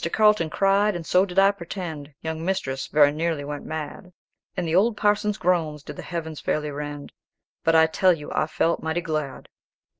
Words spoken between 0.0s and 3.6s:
Carlton cried, and so did I pretend; Young mistress very nearly